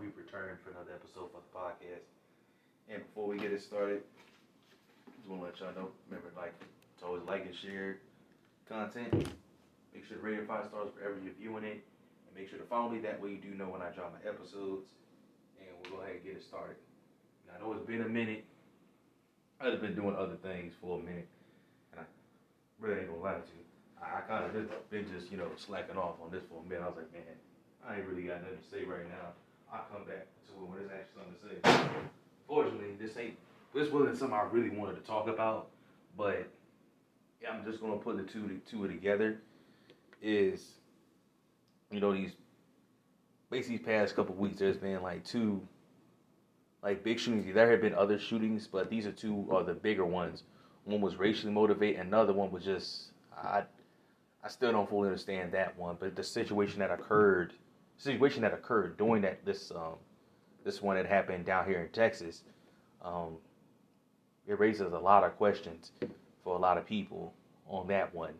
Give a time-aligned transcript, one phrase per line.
[0.00, 0.12] Sean.
[0.16, 0.30] We've
[0.64, 2.08] for another episode for the podcast.
[2.88, 4.02] And before we get it started,
[5.16, 6.54] just want to let y'all know, remember, like,
[6.98, 7.98] to always like and share
[8.68, 9.12] content.
[9.94, 11.84] Make sure to rate it five stars wherever you're viewing it.
[12.26, 13.00] And make sure to follow me.
[13.00, 14.88] That way you do know when I drop my episodes.
[15.60, 16.76] And we'll go ahead and get it started.
[17.46, 18.44] Now, I know it's been a minute.
[19.60, 21.28] I've been doing other things for a minute.
[21.92, 22.04] And I
[22.80, 23.66] really ain't gonna lie to you.
[24.00, 26.68] I, I kind of just been just, you know, slacking off on this for a
[26.68, 26.82] minute.
[26.82, 27.36] I was like, man,
[27.84, 29.36] I ain't really got nothing to say right now.
[29.72, 31.88] I'll come back to it when there's actually something to say.
[32.46, 33.36] Fortunately, this ain't,
[33.74, 35.68] this wasn't something I really wanted to talk about,
[36.16, 36.48] but
[37.48, 39.40] I'm just gonna put the two, two together.
[40.22, 40.72] Is,
[41.90, 42.32] you know, these,
[43.50, 45.66] basically past couple weeks, there's been like two,
[46.82, 47.54] like big shootings.
[47.54, 50.42] There have been other shootings, but these are two are the bigger ones.
[50.84, 53.62] One was racially motivated, another one was just, I,
[54.42, 57.52] I still don't fully understand that one, but the situation that occurred,
[58.00, 59.94] situation that occurred during that this um,
[60.64, 62.42] this one that happened down here in Texas,
[63.04, 63.36] um,
[64.46, 65.92] it raises a lot of questions
[66.42, 67.32] for a lot of people
[67.68, 68.32] on that one,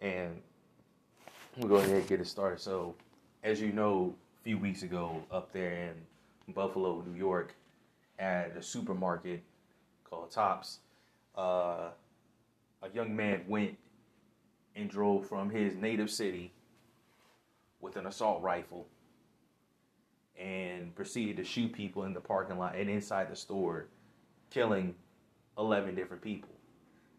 [0.00, 0.40] and
[1.56, 2.60] we'll go ahead and get it started.
[2.60, 2.94] So,
[3.42, 7.54] as you know, a few weeks ago up there in Buffalo, New York,
[8.18, 9.42] at a supermarket
[10.04, 10.78] called Tops,
[11.36, 11.90] uh,
[12.82, 13.76] a young man went
[14.74, 16.52] and drove from his native city
[17.80, 18.86] with an assault rifle
[20.38, 23.86] and proceeded to shoot people in the parking lot and inside the store,
[24.50, 24.94] killing
[25.58, 26.50] 11 different people.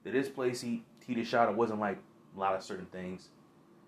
[0.04, 1.98] To this place, he, he just shot, it wasn't like
[2.36, 3.30] a lot of certain things.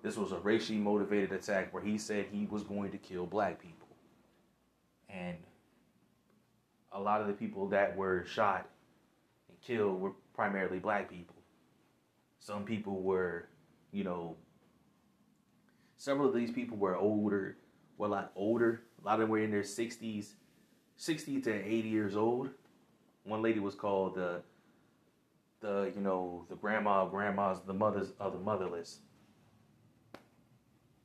[0.02, 3.62] This was a racially motivated attack where he said he was going to kill black
[3.62, 3.88] people.
[5.10, 5.38] And
[6.92, 8.68] a lot of the people that were shot
[9.50, 11.36] and killed were primarily black people.
[12.40, 13.50] Some people were
[13.92, 14.36] you know,
[16.00, 17.58] several of these people were older,
[17.98, 18.82] were a lot older.
[19.04, 20.32] A lot of them were in their 60s,
[20.98, 22.50] 60 to 80 years old.
[23.26, 24.42] One lady was called the,
[25.60, 29.00] the you know, the grandma of grandmas, the mothers of the motherless.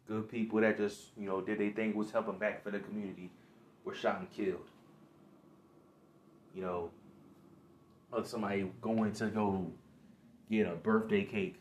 [0.07, 3.31] Good people that just, you know, did they think was helping back for the community
[3.85, 4.69] were shot and killed.
[6.55, 6.91] You know,
[8.25, 9.67] somebody going to go
[10.49, 11.57] get a birthday cake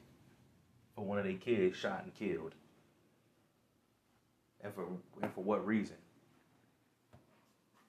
[0.96, 2.54] for one of their kids shot and killed.
[4.64, 4.86] And for
[5.22, 5.98] and for what reason?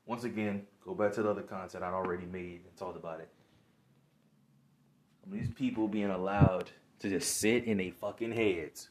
[0.07, 3.29] Once again, go back to the other content I already made and talked about it.
[5.31, 8.91] These people being allowed to just sit in their fucking heads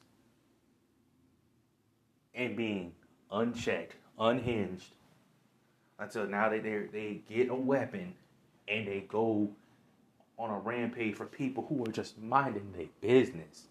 [2.34, 2.94] and being
[3.32, 4.96] unchecked, unhinged,
[6.00, 8.16] until now they they, they get a weapon
[8.68, 9.50] and they go
[10.40, 13.68] on a rampage for people who are just minding their business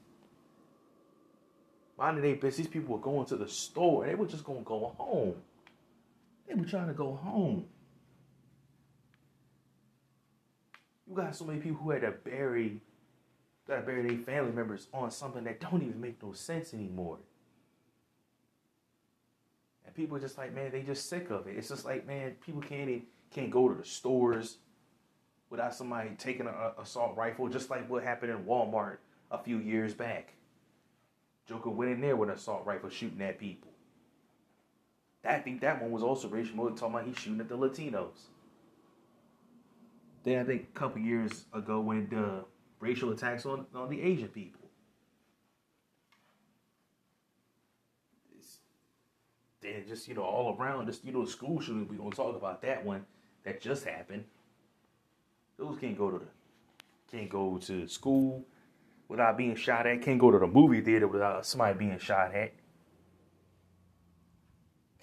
[2.03, 2.57] minding their business.
[2.57, 4.07] These people were going to the store.
[4.07, 5.35] They were just going to go home.
[6.49, 7.67] They were trying to go home.
[11.09, 12.81] You got so many people who had to bury,
[13.69, 17.19] got to bury their family members on something that don't even make no sense anymore.
[19.87, 21.57] And people are just like, man, they just sick of it.
[21.57, 24.59] It's just like, man, people can't can't go to the stores
[25.51, 28.97] without somebody taking an assault rifle, just like what happened in Walmart
[29.31, 30.35] a few years back.
[31.49, 33.71] Joker went in there with an assault rifle shooting at people.
[35.25, 38.29] I think that one was also racial motive, talking about he's shooting at the Latinos.
[40.25, 42.45] Then I think a couple years ago when the
[42.81, 44.61] racial attacks on, on the Asian people.
[48.37, 48.59] It's,
[49.61, 52.63] then just, you know, all around, just, you know, school shooting, going to talk about
[52.63, 53.05] that one
[53.45, 54.25] that just happened.
[55.59, 58.45] Those can't go to the, can't go to school,
[59.13, 60.03] without being shot at.
[60.03, 62.53] Can't go to the movie theater without somebody being shot at.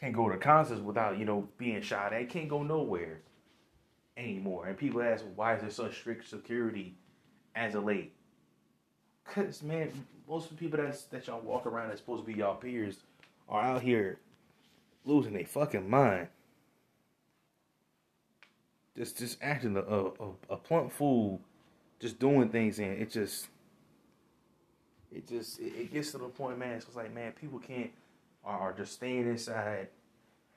[0.02, 2.28] Can't go to concerts without, you know, being shot at.
[2.28, 3.22] Can't go nowhere
[4.18, 4.68] anymore.
[4.68, 6.96] And people ask, why is there such strict security
[7.56, 8.14] as of late?
[9.26, 9.92] Cause man,
[10.28, 12.98] most of the people that's that y'all walk around that's supposed to be y'all peers
[13.48, 14.20] are out here
[15.06, 16.28] losing their fucking mind.
[18.98, 20.12] Just just acting a, a,
[20.50, 21.40] a plump fool,
[22.00, 23.50] just doing things and it just
[25.12, 26.74] it just it, it gets to the point, man.
[26.74, 27.92] It's like, man, people can't
[28.46, 29.88] are just staying inside,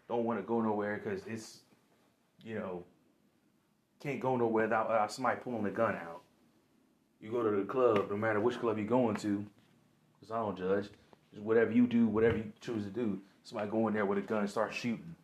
[0.08, 1.60] don't want to go nowhere because it's,
[2.42, 2.84] you know,
[4.00, 6.22] can't go nowhere without, without somebody pulling the gun out.
[7.20, 9.44] You go to the club, no matter which club you're going to,
[10.20, 10.88] because I don't judge.
[11.32, 14.22] Just whatever you do, whatever you choose to do, somebody go in there with a
[14.22, 15.14] gun and start shooting.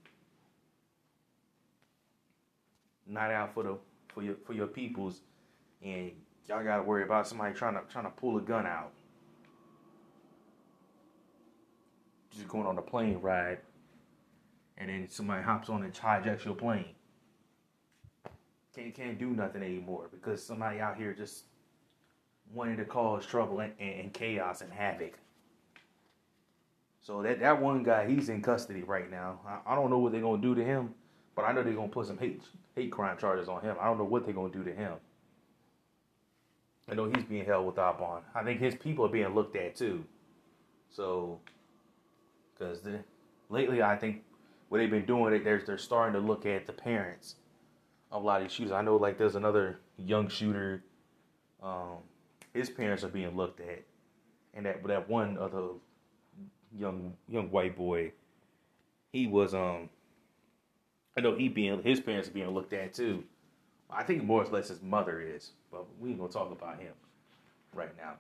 [3.06, 3.78] Not out for the
[4.08, 5.22] for your for your peoples,
[5.82, 6.12] and
[6.46, 8.92] y'all gotta worry about somebody trying to trying to pull a gun out.
[12.46, 13.58] Going on a plane ride,
[14.76, 16.94] and then somebody hops on and hijacks your plane.
[18.75, 21.44] Can't can't do nothing anymore because somebody out here just
[22.55, 25.19] wanted to cause trouble and, and, and chaos and havoc.
[27.00, 29.41] So that that one guy, he's in custody right now.
[29.46, 30.94] I, I don't know what they're gonna do to him,
[31.34, 32.43] but I know they're gonna put some hate
[32.76, 33.76] hate crime charges on him.
[33.81, 34.94] I don't know what they're gonna do to him.
[36.91, 38.25] I know he's being held without bond.
[38.34, 40.05] I think his people are being looked at too.
[40.91, 41.41] So,
[42.58, 42.81] because
[43.49, 44.22] lately I think
[44.69, 47.37] what they've been doing, they're they're starting to look at the parents
[48.10, 48.72] of a lot of these shooters.
[48.72, 50.82] I know like there's another young shooter.
[51.62, 51.99] Um,
[52.55, 53.82] his parents are being looked at,
[54.55, 55.69] and that that one other
[56.76, 58.12] young young white boy,
[59.12, 59.90] he was um.
[61.16, 63.25] I know he being his parents are being looked at too.
[63.90, 66.93] I think more or less his mother is, but we ain't gonna talk about him
[67.75, 68.14] right now.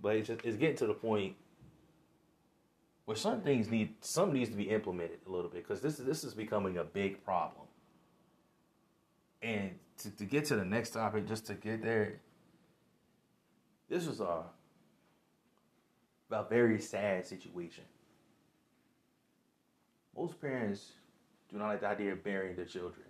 [0.00, 1.34] But it's just, it's getting to the point
[3.08, 6.24] where some things need some needs to be implemented a little bit because this this
[6.24, 7.66] is becoming a big problem.
[9.40, 9.70] And
[10.02, 12.20] to, to get to the next topic, just to get there,
[13.88, 14.42] this was a
[16.30, 17.84] a very sad situation.
[20.14, 20.92] Most parents
[21.50, 23.06] do not like the idea of burying their children.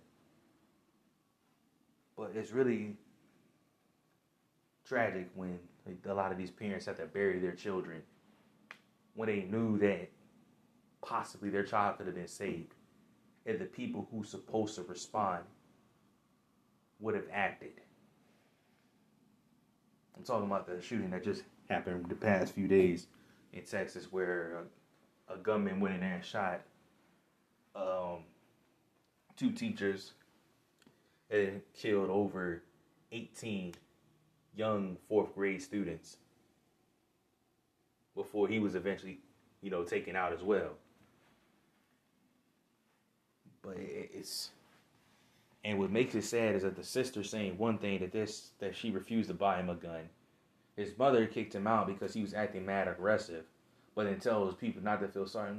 [2.15, 2.95] But it's really
[4.85, 5.59] tragic when
[6.07, 8.01] a lot of these parents have to bury their children
[9.15, 10.09] when they knew that
[11.01, 12.73] possibly their child could have been saved
[13.45, 15.43] and the people who supposed to respond
[16.99, 17.71] would have acted.
[20.15, 23.07] I'm talking about the shooting that just happened the past few days
[23.53, 24.65] in Texas where
[25.29, 26.61] a, a gunman went in there and shot
[27.75, 28.23] um,
[29.37, 30.11] two teachers
[31.31, 32.61] and killed over
[33.11, 33.73] 18
[34.55, 36.17] young fourth grade students
[38.19, 39.17] before he was eventually,
[39.61, 40.71] you know, taken out as well.
[43.61, 44.49] But it's
[45.63, 48.75] and what makes it sad is that the sister saying one thing that this that
[48.75, 50.09] she refused to buy him a gun.
[50.75, 53.45] His mother kicked him out because he was acting mad aggressive,
[53.95, 55.51] but then tells people not to feel sorry,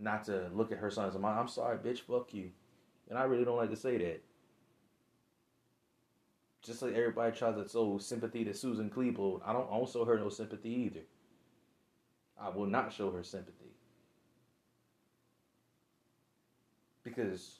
[0.00, 1.38] not to look at her son as a mom.
[1.38, 2.50] I'm sorry, bitch, fuck you,
[3.08, 4.22] and I really don't like to say that.
[6.62, 10.28] Just like everybody tries to show sympathy to Susan Klebold, I don't also her no
[10.28, 11.00] sympathy either.
[12.40, 13.72] I will not show her sympathy.
[17.02, 17.58] Because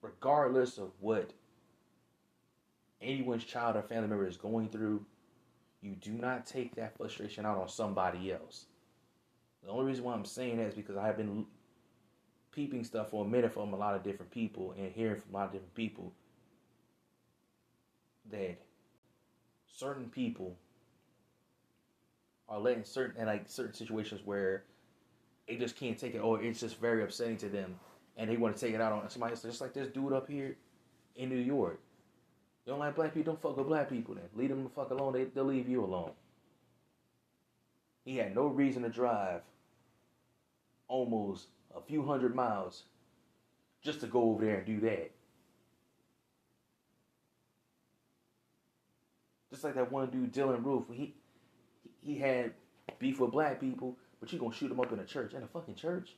[0.00, 1.32] regardless of what
[3.00, 5.04] anyone's child or family member is going through,
[5.82, 8.66] you do not take that frustration out on somebody else.
[9.64, 11.46] The only reason why I'm saying that is because I have been
[12.52, 15.38] peeping stuff for a minute from a lot of different people and hearing from a
[15.38, 16.12] lot of different people
[18.30, 18.56] that
[19.72, 20.56] certain people
[22.48, 24.64] are letting certain and like certain situations where
[25.48, 27.74] they just can't take it or it's just very upsetting to them
[28.16, 29.42] and they want to take it out on somebody else.
[29.42, 30.56] Just like this dude up here
[31.16, 31.80] in New York.
[32.64, 34.24] You don't like black people, don't fuck with black people then.
[34.34, 36.10] Leave them the fuck alone, they, they'll leave you alone.
[38.04, 39.42] He had no reason to drive
[40.88, 42.84] almost a few hundred miles
[43.82, 45.10] just to go over there and do that.
[49.50, 51.14] Just like that one dude, Dylann Roof, he
[52.02, 52.52] he had
[52.98, 55.46] beef with black people, but you gonna shoot him up in a church in a
[55.46, 56.10] fucking church?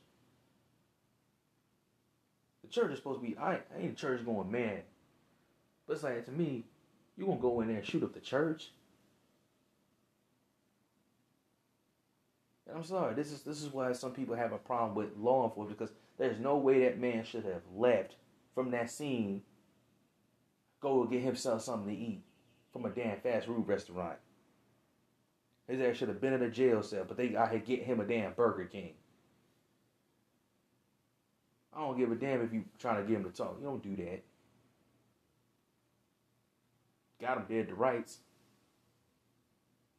[2.63, 3.37] The church is supposed to be.
[3.37, 4.81] I, I ain't church going man,
[5.87, 6.65] but it's like to me,
[7.17, 8.71] you gonna go in there and shoot up the church?
[12.67, 15.45] And I'm sorry, this is this is why some people have a problem with law
[15.45, 18.15] enforcement because there's no way that man should have left
[18.53, 19.41] from that scene,
[20.79, 22.21] go get himself something to eat
[22.71, 24.17] from a damn fast food restaurant.
[25.69, 27.99] His ass should have been in a jail cell, but they out here get him
[27.99, 28.93] a damn Burger King.
[31.71, 33.57] I don't give a damn if you trying to get him to talk.
[33.59, 34.23] You don't do that.
[37.21, 38.17] Got him dead to rights.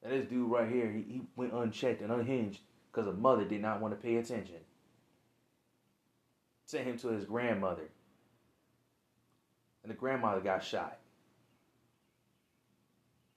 [0.02, 2.60] And this dude right here, he, he went unchecked and unhinged
[2.90, 4.56] because a mother did not want to pay attention.
[6.64, 7.90] Sent him to his grandmother.
[9.84, 10.99] And the grandmother got shot.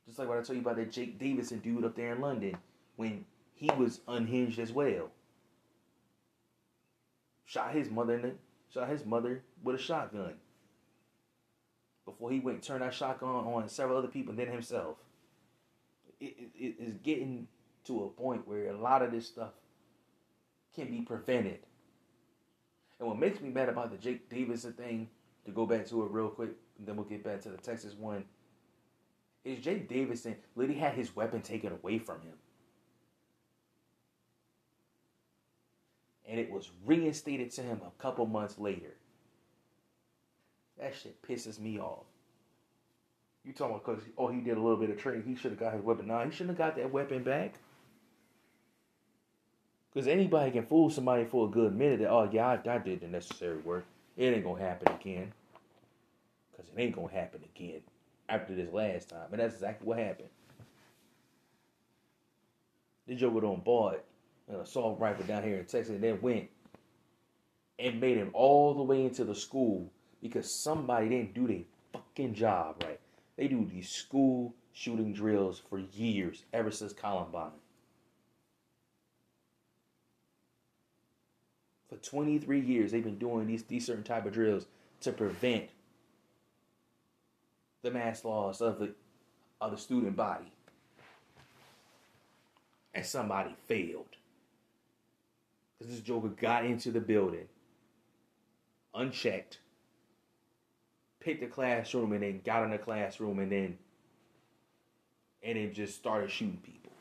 [0.06, 2.58] Just like what I told you about that Jake Davidson dude up there in London
[2.96, 5.10] when he was unhinged as well.
[7.46, 8.32] Shot his mother in the,
[8.74, 10.34] shot his mother with a shotgun.
[12.06, 14.98] Before he went turned that shotgun on several other people and then himself.
[16.20, 17.48] It, it, it is getting
[17.86, 19.52] to a point where a lot of this stuff
[20.76, 21.60] can be prevented.
[23.00, 25.10] And what makes me mad about the Jake Davidson thing,
[25.46, 27.94] to go back to it real quick, and then we'll get back to the Texas
[27.94, 28.24] one
[29.44, 32.34] is Jay Davidson literally had his weapon taken away from him.
[36.34, 38.96] and it was reinstated to him a couple months later.
[40.80, 42.06] That shit pisses me off.
[43.46, 45.60] You talking about because oh he did a little bit of training, he should have
[45.60, 46.08] got his weapon.
[46.08, 47.54] Nah, he shouldn't have got that weapon back.
[49.94, 53.02] Because anybody can fool somebody for a good minute that oh yeah I, I did
[53.02, 53.86] the necessary work.
[54.18, 55.34] It ain't gonna happen again.
[56.56, 57.82] Cause it ain't gonna happen again
[58.34, 60.30] after this last time, and that's exactly what happened.
[63.08, 64.04] The Joker don't bought
[64.48, 66.50] an assault rifle down here in Texas, and then went
[67.80, 71.62] and made him all the way into the school because somebody didn't do their
[71.92, 73.00] fucking job right.
[73.38, 77.52] They do these school shooting drills for years, ever since Columbine.
[81.90, 84.66] For 23 years, they've been doing these, these certain type of drills
[85.02, 85.70] to prevent
[87.84, 88.94] the mass loss of the
[89.62, 90.52] of the student body.
[92.96, 94.06] And somebody failed.
[95.78, 97.48] Because this Joker got into the building
[98.94, 99.60] unchecked,
[101.20, 103.78] picked the classroom, and then got in the classroom and then
[105.42, 106.92] and then just started shooting people.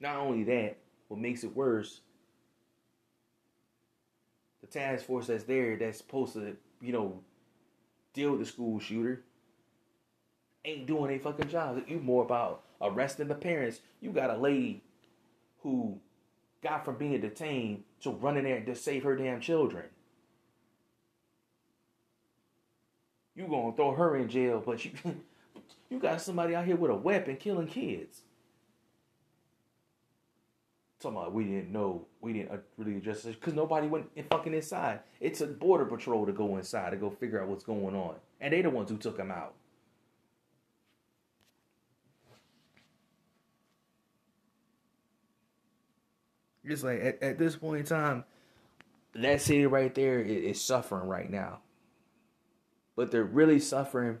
[0.00, 0.76] Not only that,
[1.08, 2.00] what makes it worse,
[4.60, 7.20] the task force that's there that's supposed to, you know,
[8.24, 9.22] with the school shooter
[10.64, 11.82] ain't doing a fucking job.
[11.86, 13.80] You more about arresting the parents.
[14.00, 14.82] You got a lady
[15.62, 15.98] who
[16.62, 19.84] got from being detained to running there to save her damn children.
[23.34, 24.92] You gonna throw her in jail, but you
[25.90, 28.22] you got somebody out here with a weapon killing kids.
[31.06, 34.24] Talking about we didn't know, we didn't uh, really address this because nobody went in
[34.24, 34.98] fucking inside.
[35.20, 38.52] It's a border patrol to go inside to go figure out what's going on, and
[38.52, 39.54] they the ones who took him out.
[46.64, 48.24] It's like at, at this point in time,
[49.14, 51.60] that city right there is, is suffering right now.
[52.96, 54.18] But they're really suffering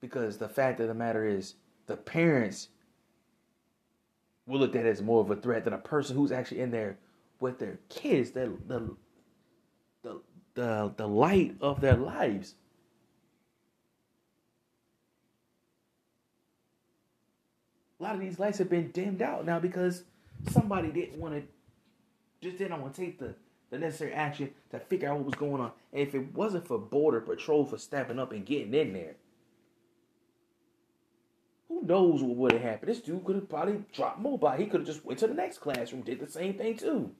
[0.00, 1.56] because the fact of the matter is
[1.88, 2.68] the parents
[4.48, 6.70] will look at it as more of a threat than a person who's actually in
[6.70, 6.98] there
[7.38, 8.96] with their kids, the the
[10.02, 10.20] the
[10.54, 12.54] the, the light of their lives.
[18.00, 20.04] A lot of these lights have been dimmed out now because
[20.50, 21.42] somebody didn't want to,
[22.40, 23.34] just didn't want to take the,
[23.70, 25.72] the necessary action to figure out what was going on.
[25.92, 29.16] And if it wasn't for Border Patrol for stepping up and getting in there,
[31.88, 32.90] knows what would have happened?
[32.90, 34.50] This dude could have probably dropped mobile.
[34.50, 37.10] He could have just went to the next classroom, did the same thing too.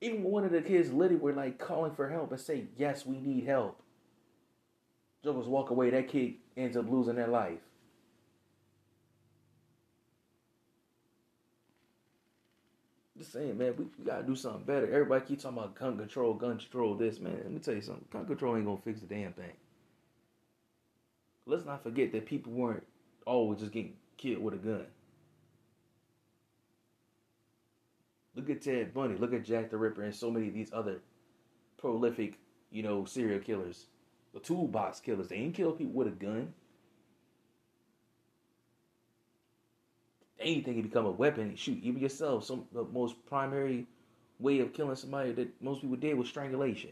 [0.00, 3.18] Even one of the kids literally were like calling for help and say, "Yes, we
[3.18, 3.80] need help."
[5.24, 5.88] Jokers walk away.
[5.90, 7.60] That kid ends up losing their life.
[13.16, 14.92] Just saying, man, we, we, gotta do something better.
[14.92, 17.38] Everybody keep talking about gun control, gun control, this, man.
[17.42, 18.04] Let me tell you something.
[18.10, 19.52] Gun control ain't gonna fix the damn thing.
[21.46, 22.86] Let's not forget that people weren't
[23.26, 24.86] always just getting killed with a gun.
[28.34, 29.16] Look at Ted Bundy.
[29.16, 31.00] Look at Jack the Ripper and so many of these other
[31.76, 32.38] prolific,
[32.70, 33.86] you know, serial killers.
[34.32, 35.28] The toolbox killers.
[35.28, 36.52] They ain't kill people with a gun.
[40.44, 41.56] anything can become a weapon.
[41.56, 42.44] Shoot, even yourself.
[42.44, 43.86] Some the most primary
[44.38, 46.90] way of killing somebody that most people did was strangulation.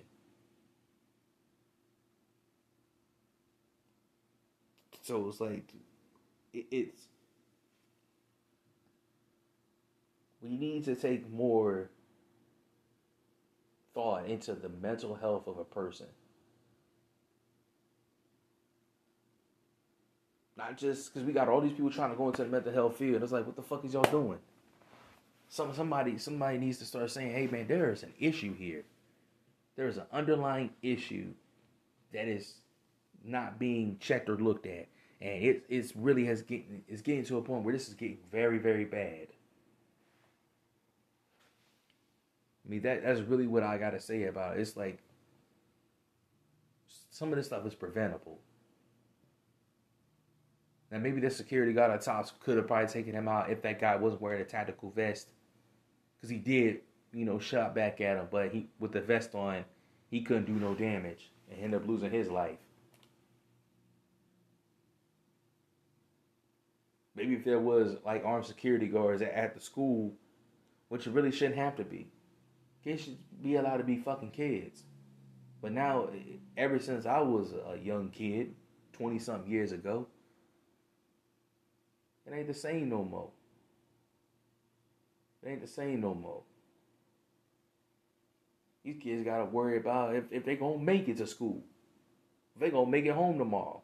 [5.03, 5.65] So it's like
[6.53, 7.03] it, it's
[10.41, 11.91] we need to take more
[13.95, 16.07] thought into the mental health of a person.
[20.57, 22.97] Not just because we got all these people trying to go into the mental health
[22.97, 23.23] field.
[23.23, 24.39] It's like, what the fuck is y'all doing?
[25.49, 28.85] Some somebody somebody needs to start saying, hey man, there is an issue here.
[29.77, 31.29] There is an underlying issue
[32.13, 32.55] that is
[33.25, 34.87] not being checked or looked at,
[35.23, 38.19] and it it's really has getting it's getting to a point where this is getting
[38.31, 39.29] very very bad.
[42.67, 44.61] I mean that that's really what I gotta say about it.
[44.61, 44.99] It's like
[47.11, 48.39] some of this stuff is preventable.
[50.91, 53.81] Now maybe the security guard at tops could have probably taken him out if that
[53.81, 55.29] guy wasn't wearing a tactical vest,
[56.17, 56.81] because he did,
[57.13, 58.27] you know, shot back at him.
[58.31, 59.65] But he, with the vest on,
[60.11, 62.59] he couldn't do no damage and ended up losing his life.
[67.15, 70.15] Maybe if there was like armed security guards at the school,
[70.89, 72.09] which it really shouldn't have to be,
[72.83, 74.85] kids should be allowed to be fucking kids.
[75.61, 76.09] But now,
[76.57, 78.55] ever since I was a young kid,
[78.93, 80.07] twenty something years ago,
[82.27, 83.31] it ain't the same no more.
[85.43, 86.43] It ain't the same no more.
[88.85, 91.63] These kids gotta worry about if, if they gonna make it to school.
[92.55, 93.83] If they gonna make it home tomorrow.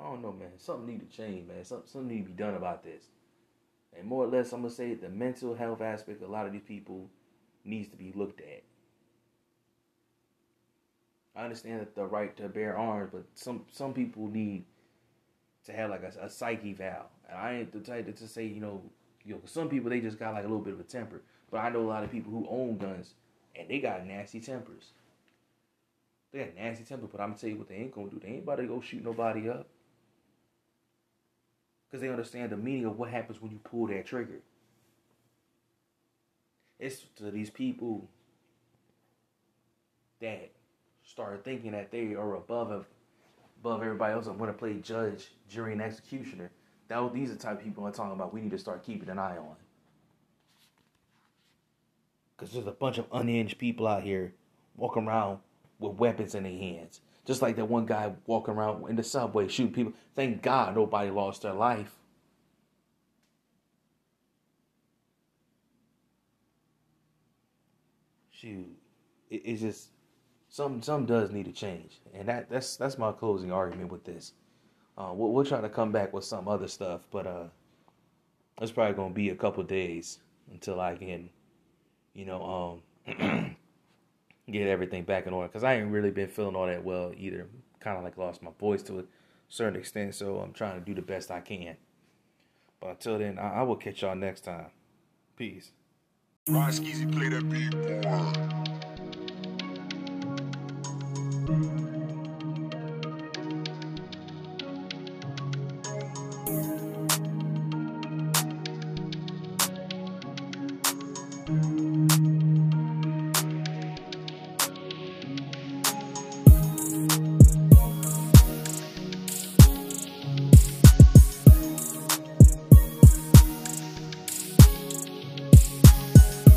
[0.00, 0.50] I don't know, man.
[0.58, 1.64] Something need to change, man.
[1.64, 3.04] Something, something need to be done about this.
[3.96, 6.52] And more or less, I'm gonna say the mental health aspect of a lot of
[6.52, 7.08] these people
[7.64, 8.62] needs to be looked at.
[11.36, 14.64] I understand that the right to bear arms, but some some people need
[15.64, 17.10] to have like a, a psych eval.
[17.28, 18.82] And I ain't the type to say, you know,
[19.24, 21.22] you know, some people they just got like a little bit of a temper.
[21.50, 23.14] But I know a lot of people who own guns
[23.56, 24.92] and they got nasty tempers.
[26.32, 28.20] They got nasty temper, but I'm gonna tell you what they ain't gonna do.
[28.20, 29.66] They ain't about to go shoot nobody up.
[31.90, 34.40] Because they understand the meaning of what happens when you pull that trigger.
[36.78, 38.08] It's to these people
[40.20, 40.50] that
[41.04, 42.86] start thinking that they are above
[43.62, 46.50] above everybody else and want to play judge, jury, and executioner.
[46.88, 48.32] That these are the type of people I'm talking about.
[48.32, 49.56] We need to start keeping an eye on.
[52.36, 54.32] Because there's a bunch of unhinged people out here
[54.76, 55.40] walking around
[55.78, 57.00] with weapons in their hands.
[57.30, 59.92] Just like that one guy walking around in the subway shooting people.
[60.16, 61.94] Thank God nobody lost their life.
[68.32, 68.66] Shoot,
[69.30, 69.90] it, it's just
[70.48, 74.32] some some does need to change, and that that's that's my closing argument with this.
[74.98, 77.44] Uh, we'll, we'll try to come back with some other stuff, but uh,
[78.60, 80.18] it's probably gonna be a couple days
[80.50, 81.30] until I can,
[82.12, 83.56] you know, um,
[84.52, 87.46] get everything back in order because I ain't really been feeling all that well either.
[87.80, 89.04] Kind of like lost my voice to a
[89.48, 91.76] certain extent, so I'm trying to do the best I can.
[92.80, 94.66] But until then, I, I will catch y'all next time.
[95.36, 95.72] Peace.
[96.48, 97.74] Skeazy play that beat.